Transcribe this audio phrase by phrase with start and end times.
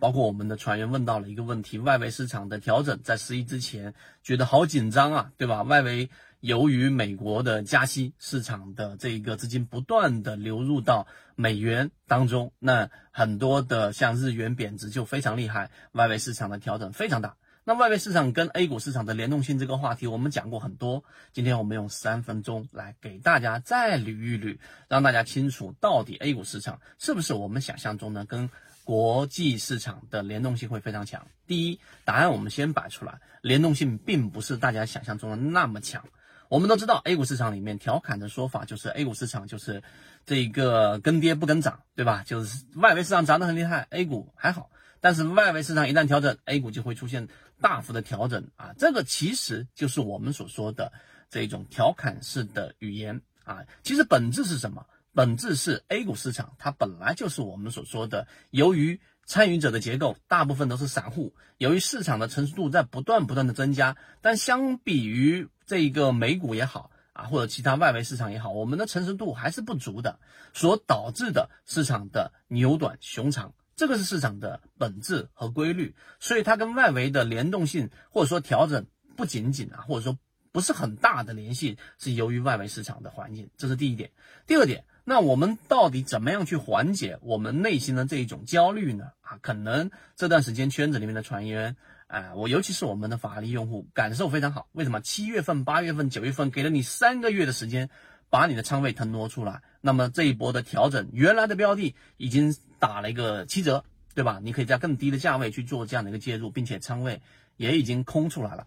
[0.00, 5.62] 包括我们的船员问到了一个问题：外围市场的调整在十一之前觉得好紧张啊，对吧？
[5.62, 6.10] 外围
[6.40, 17.36] 由于美国的加息，市场的这一个资金不断的流入到美元当中，那很多的像日元贬值就非常厉害，外围市场的调整非常大。
[17.70, 21.04] 那外围市场跟 A 股市场的联动性这个话题，我们讲过很多。
[21.32, 28.50] 今天我们用三分钟来给大家再捋一捋，让大家清楚到底 A 股市场是不是我们想象中的跟。
[28.82, 31.24] 国际市场的联动性会非常强。
[31.46, 36.04] 第一，答案我们先摆出来，联动性并不是大家想象中的那么强。
[36.48, 39.80] 我们都知道，A 股市场里面调侃的说法就是，A 股市场就是
[40.26, 42.24] 这个跟跌不跟涨，对吧？
[42.26, 47.28] 就是外围市场涨得很厉害，A 股还好，但是外围市场一旦调整，A 股就会出现
[47.60, 48.74] 大幅的调整啊。
[48.78, 50.92] 这个其实就是我们所说的
[51.28, 53.64] 这种调侃式的语言啊。
[53.82, 54.86] 其实本质是什么？
[55.12, 70.20] 本质是 A 股市场，它本来就是我们所说的，由于参与者的结构大部分都是散户，由于市场的成熟度在不断不断的增加，但相比于这一个美股也好啊，或者其他外围市场也好，我们的成熟度还是不足的，
[70.54, 78.84] 所导致的市场的牛短熊长，这个是市场的本质和规律，所以它跟外围的联动性或者说调整
[79.16, 80.18] 不仅仅啊，或者说
[80.52, 84.10] 不是很大的联系，是由于外围市场的环境，这是第一点。
[84.46, 84.84] 第二点。
[85.04, 89.12] 那我们到底怎么样去缓解我们内心的这一种焦虑呢？
[89.22, 91.74] 啊，可能这段时间圈子里面的船员，
[92.06, 94.68] 啊，我尤其是我们的法力用户感受非常好。
[94.72, 95.00] 为什么？
[95.00, 97.88] 七月份、八月份、九月份给了你三个月的时间，
[98.30, 99.60] 把你的仓位腾挪出来。
[99.82, 104.40] 那么这一波的调整，原来的标的已经打了一个七折，对吧？
[104.42, 107.20] 你可以在更低的价位去做这样的一个介入，并且仓位
[107.56, 108.66] 也已经空出来了。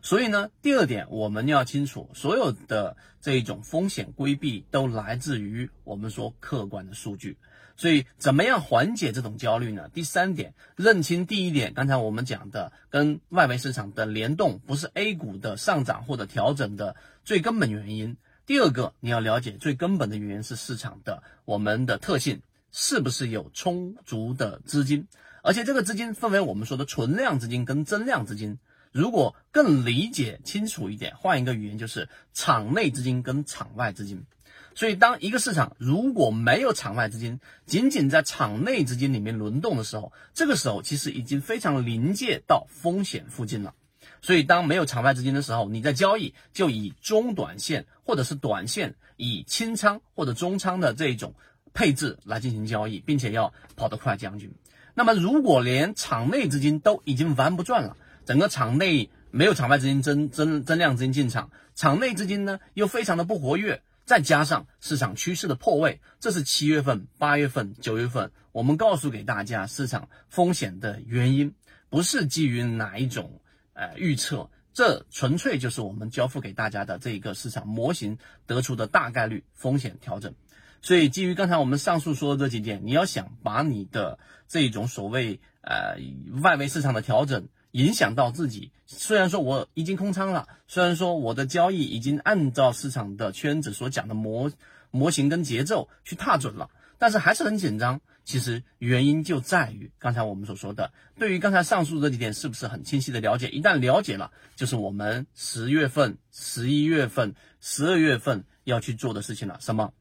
[0.00, 7.36] 所以呢，第二点我们要清楚，所有的这一种风险规避都来自于我们说客观的数据。
[7.74, 9.88] 所以，怎么样缓解这种焦虑呢？
[9.94, 18.16] 第三点，认清第一点，刚才我们讲的跟外围市场的联动不是 A 股的上涨或者调整的最根本原因。
[18.52, 25.08] 第二个，你要了解最根本的原因是市场的我们的特性是不是有充足的资金，
[25.42, 28.58] 而且这个资金分为我们说的存量资金跟增量资金。
[28.90, 34.26] 如果更理解清楚一点，换一个语言就是场内资金跟场外资金。
[34.74, 43.72] 所以，当一个市场如果没有场外资金，仅仅在场内资金里面轮动的时候，这个时候其实已经非常临界到风险附近了。
[44.22, 51.34] 所以，当没有场外资金的时候，你在交易就以中短线或者是短线，以清仓或者中仓的这种
[51.74, 54.50] 配置来进行交易，并且要跑得快，将军。
[54.94, 71.54] 那么，如果连场内资金都已经玩不转了，整个场内没有场外资金增增增量资金进场，场内资金呢又非常的不活跃，再加上市场趋势的破位，这是七月份、八月份、九月份我们告诉给大家市场风险的原因，
[71.88, 73.40] 不是基于哪一种
[73.74, 80.34] 呃预测，这纯粹就是我们交付给大家的这一个市场模型得出的大概率风险调整。
[80.80, 84.18] 所以基于刚才我们上述说的这几点，你要想把你的
[84.48, 85.96] 这种所谓呃
[86.42, 87.48] 外围市场的调整。
[87.72, 94.52] 影响到自己，虽然说我已经空仓了，虽然说我的交易已经按照市场的圈子所讲的模
[94.90, 96.68] 模型跟节奏去踏准了，
[96.98, 98.02] 但是还是很紧张。
[98.24, 103.48] 其实原因就在于刚才我们所说的，对于刚才上述这几点是不是很清晰的了解？
[103.48, 109.58] 一旦了解了，就是我们十月份、十一月份、十二月份要去做的事情了。
[109.60, 109.92] 什么？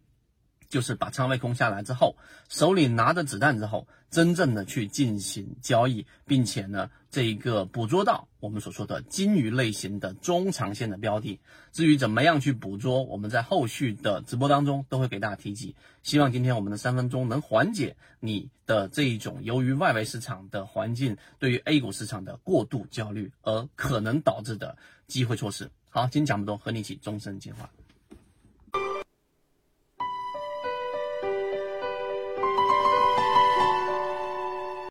[0.71, 2.15] 就是把仓位空下来之后，
[2.47, 11.41] 手里拿着子弹之后，真正的去进行交易，并且呢，这一个捕捉到我们所说的金鱼类型的中长线的标的。
[11.73, 15.75] 至于怎么样去捕捉，我们在后续的直播当中都会给大家提及。
[16.03, 24.77] 希望今天我们的三分钟能缓解你的这一种由于外围市场的环境对于 A 股市场的过度焦虑而可能导致的
[25.07, 25.69] 机会错失。
[25.89, 27.69] 好，今天讲不多，和你一起终身进化。